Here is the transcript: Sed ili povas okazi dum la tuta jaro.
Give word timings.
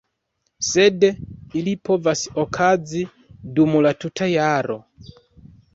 Sed 0.67 1.05
ili 1.61 1.75
povas 1.89 2.25
okazi 2.47 3.05
dum 3.59 3.79
la 3.89 3.97
tuta 4.05 4.35
jaro. 4.37 4.85